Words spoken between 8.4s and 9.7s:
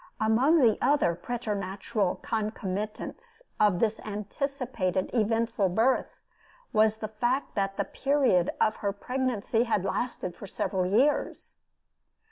of her pregnancy